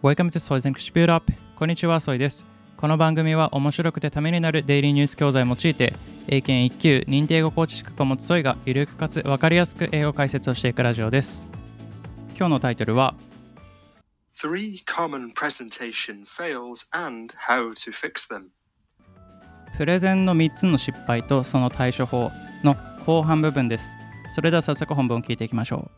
[0.00, 2.46] Welcome to Soy's English Build Up こんにちは、ソイです。
[2.76, 5.92] この番組は面白くてためになるデイリーニュース教材を用いて、
[6.28, 11.48] 英検1級認定英語コーチ資格を持つソイがゆるくかつ分かりやすく英語解説をしていくラジオです。
[12.36, 13.16] 今日のタイトルは
[14.32, 18.50] Three common presentation fails and how to fix them
[19.76, 22.30] プレゼンの3つの失敗とその対処法
[22.62, 23.96] の後半部分です。
[24.28, 25.97] それでは早速本文を聞いていきましょう。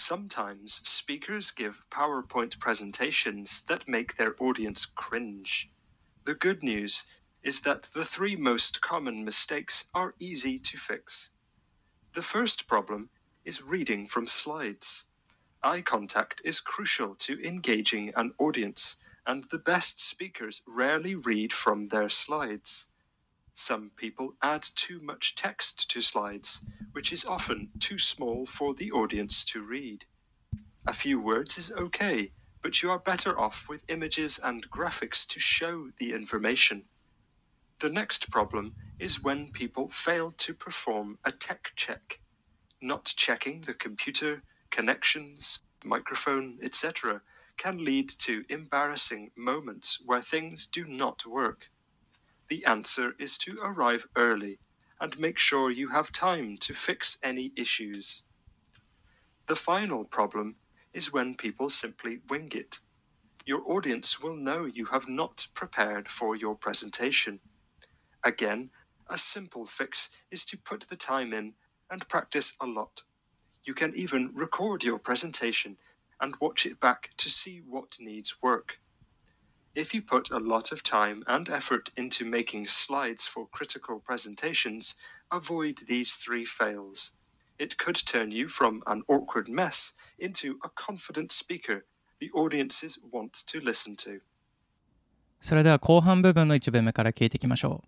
[0.00, 5.70] Sometimes speakers give PowerPoint presentations that make their audience cringe.
[6.24, 7.06] The good news
[7.42, 11.32] is that the three most common mistakes are easy to fix.
[12.14, 13.10] The first problem
[13.44, 15.08] is reading from slides.
[15.62, 21.88] Eye contact is crucial to engaging an audience, and the best speakers rarely read from
[21.88, 22.89] their slides.
[23.52, 28.92] Some people add too much text to slides, which is often too small for the
[28.92, 30.06] audience to read.
[30.86, 32.32] A few words is okay,
[32.62, 36.88] but you are better off with images and graphics to show the information.
[37.80, 42.20] The next problem is when people fail to perform a tech check.
[42.80, 47.22] Not checking the computer, connections, microphone, etc.,
[47.56, 51.70] can lead to embarrassing moments where things do not work.
[52.50, 54.58] The answer is to arrive early
[55.00, 58.24] and make sure you have time to fix any issues.
[59.46, 60.56] The final problem
[60.92, 62.80] is when people simply wing it.
[63.46, 67.38] Your audience will know you have not prepared for your presentation.
[68.24, 68.70] Again,
[69.08, 71.54] a simple fix is to put the time in
[71.88, 73.04] and practice a lot.
[73.62, 75.76] You can even record your presentation
[76.20, 78.80] and watch it back to see what needs work.
[79.75, 84.95] If you put a lot of time and effort into making slides for critical presentations,
[85.31, 87.13] avoid these three fails.
[87.59, 91.85] It could turn you from an awkward mess into a confident speaker
[92.19, 94.21] the audiences want to listen to.
[95.41, 97.87] それでは後半部分の一文目から聞いていきましょう。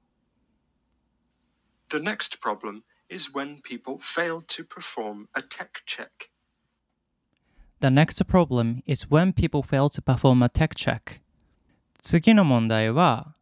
[1.90, 6.30] The next problem is when people fail to perform a tech check.
[7.80, 11.21] The next problem is when people fail to perform a tech check.
[12.02, 13.36] 次の問題は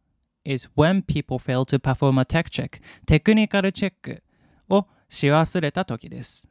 [0.44, 4.22] is when people fail to perform a tech check テクニカルチェック
[4.68, 6.48] をし忘れた時です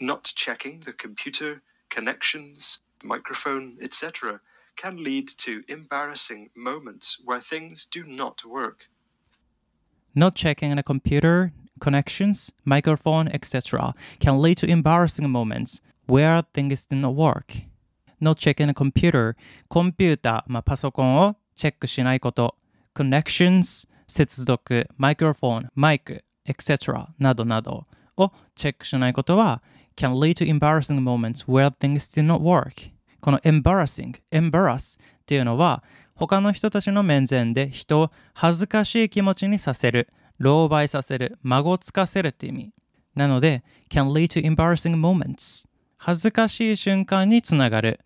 [0.00, 4.40] Not checking the computer, connections, microphone, etc.
[4.76, 8.90] can lead to embarrassing moments where things do not work.
[10.14, 13.94] Not checking the computer, connections, microphone, etc.
[14.20, 17.54] can lead to embarrassing moments where things do not work.
[18.21, 19.35] No checking a computer
[19.67, 22.55] コンピューター、まあ、パソコンをチェックしないこと
[22.95, 27.87] connections 接続マイクロフォンマイク etc などなど
[28.17, 29.61] をチェックしないことは
[29.95, 35.83] can lead to embarrassing moments where things did not work この embarrassing embarrass っていうのは
[36.15, 42.73] 他の人たちの面前で人を恥ずかしい気持ちにさせる狼狽させる孫つかせるって意味
[43.15, 45.67] なので can lead to embarrassing moments
[45.97, 47.99] 恥ずかしい瞬間につながる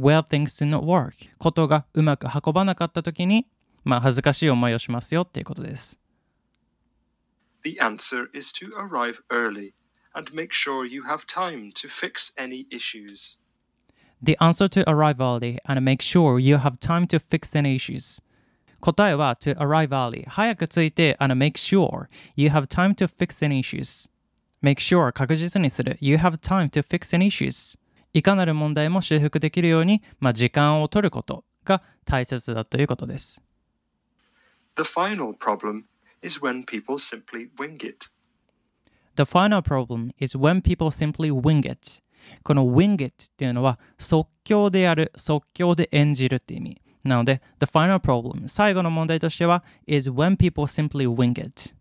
[0.00, 3.46] where things do not work ことがうまく運ばなかった時に、
[3.84, 5.98] まあ、恥ずかしい思いをしますよっていうことです。
[7.62, 9.72] The answer is to arrive early
[10.14, 13.40] and make sure you have time to fix any issues.
[14.22, 18.22] The answer to arrive early and make sure you have time to fix any issues.
[18.80, 24.08] 答えは to arrive early 早く着いて and make sure you have time to fix any issues.
[24.62, 27.78] Make sure 確実にする you have time to fix any issues.
[28.13, 33.43] いかなる問題も修復できるように、まあ、時間を取ることが大切だということです。
[34.75, 35.83] The final problem
[36.21, 38.07] is when people simply wing it.
[39.15, 42.01] The final problem is when people simply wing it.
[42.43, 46.81] この wing it っていうのは即興でやる、即興で演じるって意味。
[47.03, 51.73] なので、the final problem 最後の問題としては is when people simply wing it.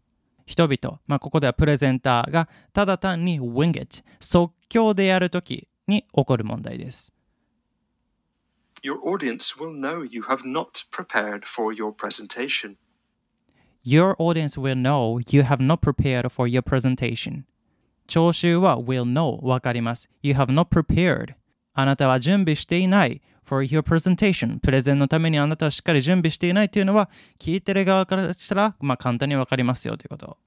[0.46, 7.12] 人々、まあ、ここではプレゼンターがただ単に wing it 即興でやるときに起こる問題です。
[8.82, 12.76] Your audience will know you have not prepared for your presentation.
[13.84, 17.44] Your audience will know you have not prepared for your presentation.
[18.06, 20.08] 聴衆は will know わかります。
[20.22, 21.34] You have not prepared.
[21.74, 24.58] あなたは準備していない for your presentation.
[24.60, 30.38] プレゼンのためにあなたはしっかり準備していないというのは聞いてる側からしたら、まあ、簡単にわかりますよということ。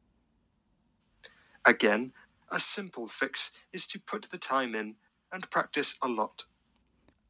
[1.65, 2.11] Again,
[2.51, 4.95] a simple fix is to put the time in
[5.32, 6.46] and practice a lot.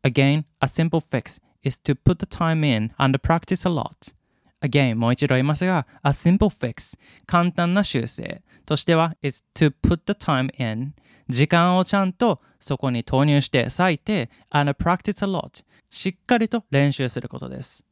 [0.03, 4.15] Again, a simple fix is to put the time in and practice a lot.
[4.61, 10.95] Again, もう一度言いますが、a simple fix 簡単な修正としては is to put the time in
[11.29, 17.85] 時間をちゃんと そこに投入して割いて and practice a lot しっかりと練習することです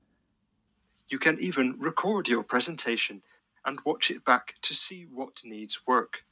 [1.09, 3.21] You can even record your presentation
[3.65, 6.25] and watch it back to see what needs work.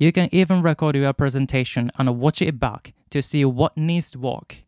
[0.00, 4.64] You can even record your presentation and watch it back to see what needs work.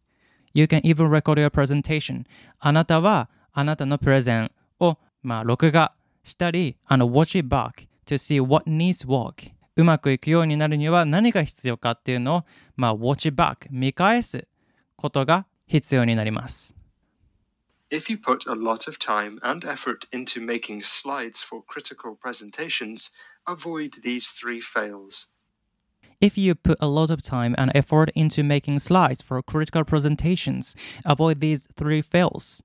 [0.55, 2.25] You can even record your presentation.
[2.59, 4.51] あなたはあなたのプレゼン
[4.81, 5.93] を、まあ、録画
[6.25, 9.53] したり、and watch it back to see what needs work.
[9.77, 12.45] うまくいくようになるには何が必要かっていうのを、
[12.77, 14.47] まあ、watch it back 見返す
[14.97, 16.75] ことが必要になります。
[17.91, 23.15] If you put a lot of time and effort into making slides for critical presentations,
[23.47, 25.31] avoid these three fails.
[26.21, 30.75] If you put a lot of time and effort into making slides for critical presentations,
[31.05, 32.63] avoid these three fails.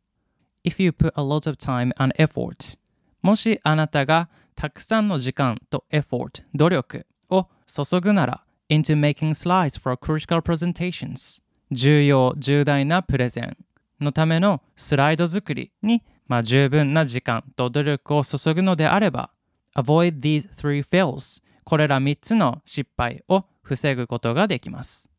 [0.63, 2.77] If you put a lot of time and effort
[3.21, 11.41] もしあなたがたくさんの時間と effort 努力を注ぐなら into making slides for critical presentations
[11.71, 13.57] 重要重大なプレゼン
[13.99, 19.31] のためのスライド作りに、まあ、十分な時間と努力を注ぐのであれば
[19.77, 25.09] avoid these three fails これら3つの失敗を防ぐことができます。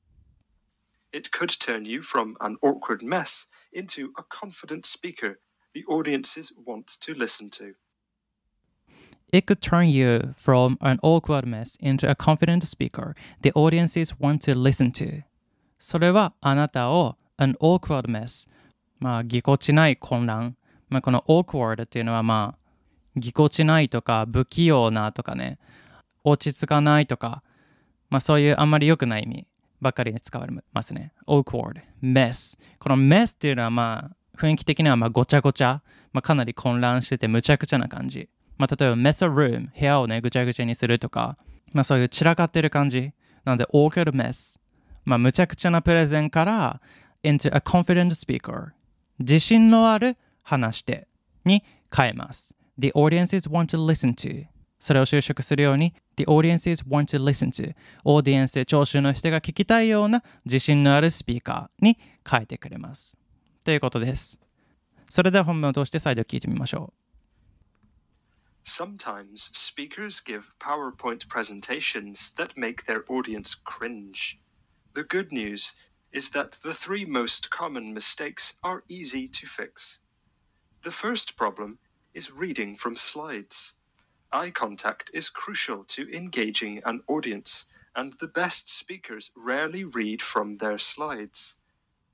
[1.12, 5.38] It could turn you from an awkward mess into a confident speaker
[5.72, 7.74] the audiences want to listen to.
[9.32, 14.40] It could turn you from an awkward mess into a confident speaker the audiences want
[14.50, 15.22] to listen to.
[15.78, 18.48] それはあなたを an awkward mess
[18.98, 20.56] まあ、ぎこちない混乱。
[20.88, 22.57] まあ、この awkward っていうのはまあ、
[23.19, 25.59] ぎこちないとか、不器用なとかね、
[26.23, 27.43] 落ち着かないとか、
[28.09, 29.47] まあ、そういうあんまり良くない意味
[29.81, 31.13] ばっかりに使われますね。
[31.27, 32.57] awkward, mess。
[32.79, 35.81] この mess っていうのはまあ、雰囲気的にはまあごちゃごちゃ、
[36.11, 38.29] まあ、かなり混乱しててむちゃくちゃな感じ。
[38.57, 41.37] まあ、例えば mess a room、部屋をね、ぐちゃぐちゃにするとか、
[41.71, 43.13] まあ、そういう散らかってる感じ。
[43.45, 44.59] なので awkward mess。
[45.05, 46.81] まあ、むちゃくちゃなプレゼンから
[47.23, 48.71] into a confident speaker。
[49.19, 51.07] 自信のある話し手
[51.45, 51.63] に
[51.95, 52.55] 変えます。
[52.78, 54.46] The audiences want to listen to
[54.78, 57.74] それを修飾するように The audiences want to listen to
[58.04, 61.98] オーディエンス聴衆の人が聞きたいような自信のあるスピーカーに
[62.28, 63.18] 変えてくれます。
[63.64, 64.38] ということです。
[65.08, 67.04] それでは本文を通して再度聞いてみましょう。
[68.64, 74.40] Sometimes speakers give PowerPoint presentations that make their audience cringe.
[74.94, 75.76] The good news
[76.12, 80.02] is that the three most common mistakes are easy to fix.
[80.82, 81.78] The first problem
[82.13, 83.77] is reading from slides.
[84.31, 90.57] Eye contact is crucial to engaging an audience, and the best speakers rarely read from
[90.57, 91.57] their slides.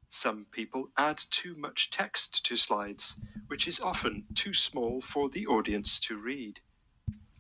[0.08, 5.48] Some people add too much text to slides, which is often too small for the
[5.48, 6.62] audience to read.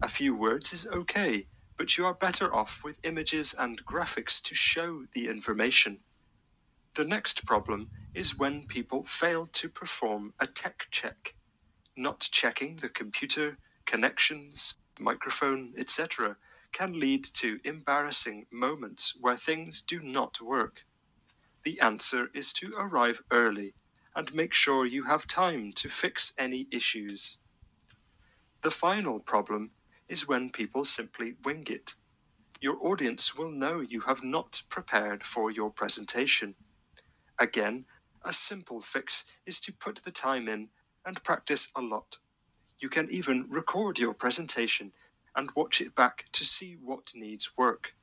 [0.02, 1.48] A few words is okay,
[1.78, 6.00] but you are better off with images and graphics to show the information.
[6.96, 11.36] The next problem is when people fail to perform a tech check,
[11.95, 16.38] not checking the computer, connections, microphone, etc.,
[16.71, 20.86] can lead to embarrassing moments where things do not work.
[21.63, 23.74] The answer is to arrive early
[24.15, 27.39] and make sure you have time to fix any issues.
[28.62, 29.71] The final problem
[30.07, 31.95] is when people simply wing it.
[32.62, 36.56] Your audience will know you have not prepared for your presentation.
[37.40, 37.85] Again,
[38.23, 40.69] a simple fix is to put the time in
[41.05, 42.19] and practice a lot.
[42.79, 44.93] You can even record your presentation
[45.36, 47.94] and watch it back to see what needs work.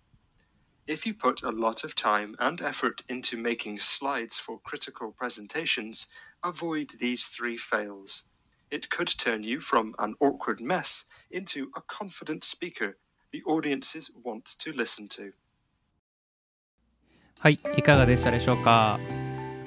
[0.87, 6.07] If you put a lot of time and effort into making slides for critical presentations,
[6.43, 8.25] avoid these three fails.
[8.71, 12.97] It could turn you from an awkward mess into a confident speaker
[13.31, 15.33] the audiences want to listen to.
[17.39, 18.99] はい、いかがでしたでしょうか。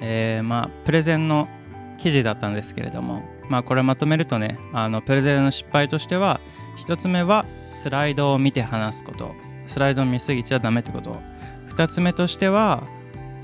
[0.01, 1.47] えー、まあプレゼンの
[1.96, 6.40] 記事だったんですけれども、まあこれまとめるとね、あのプレゼンの失敗としては、
[6.78, 9.34] 1つ目はスライドを見て話すこと、
[9.66, 11.20] スライドを見すぎちゃダメってこと。
[11.70, 12.84] 2つ目としては、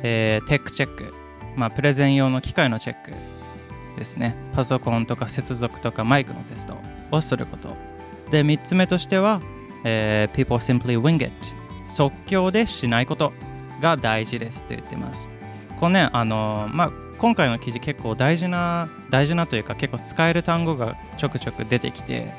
[0.02, 1.12] えー、テックチェック、
[1.56, 3.12] まあプレゼン用の機械のチェック
[3.96, 4.34] ですね。
[4.54, 6.76] パソコンとか接続とかマイクのテスト
[7.10, 7.76] をすること。
[8.30, 9.40] で、3つ目としては、
[9.84, 11.32] えー、people simply wing it
[11.88, 13.32] 即興でしないこと
[13.80, 15.41] が大事ですと言ってます。
[15.82, 22.32] こね、あのまあ、今回の記事結構大事な、大事なというか結構使える単語がちょくちょく出てきて、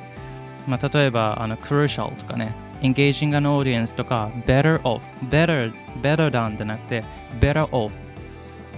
[0.65, 7.03] まあ、例えば、あの、crucial とかね、engaging an audience とか、better off、better、better than じゃなくて、
[7.41, 7.91] better off、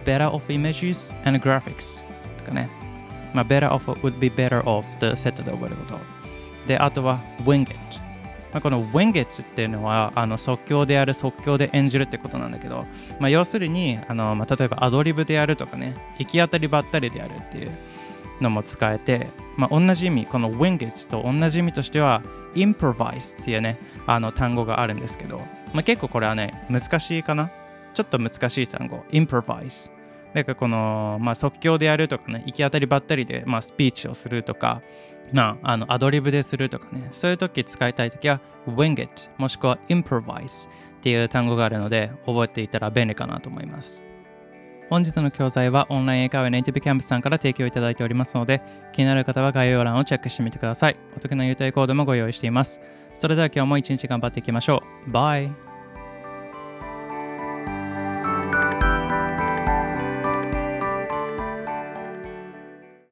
[0.03, 2.03] better off images and graphics
[2.39, 2.67] とかね、
[3.36, 6.00] まあ、better off would be better off とセットで覚えること。
[6.65, 8.04] で、あとは wing it。
[8.55, 12.85] ま、この wing it っていうのはあの即興でやる即興で演じるってことなんだけど、
[13.19, 17.71] まあ、要するにあの、まあ、例えばアドリブでやるとかね行き当たりばったりでやるっていう
[18.39, 22.21] のも使えて、まあ、同じ意味この wing it と同じ意味としては
[22.53, 25.39] improvise っていうねあの単語があるんですけど、
[25.74, 27.51] まあ、結構これはね難しいかな？
[27.93, 29.91] ちょっと難しい単語 improvise
[30.36, 34.84] だかこの、まあ、即興でやるとかね行き当たりばったりで、まあ、スピーチをするとか
[35.32, 44.04] まあ、あのアドリブでするとかねそういう時使いたい時は wing it もしくは improvise っていう単語があるので覚えていたら便利かなと思います。
[44.89, 48.62] 本日の教材はオンライン英会話ネイティブキャンプさんから提供いただいておりますので
[48.94, 50.96] 気になる方は概要欄をチェックしてみてください。
[51.18, 52.80] お得な優待コードもご用意しています。
[53.15, 55.12] それでは今日も一日頑張っていきましょう。
[55.12, 55.64] バイ